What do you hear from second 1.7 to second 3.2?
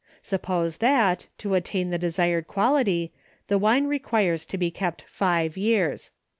the desired quality,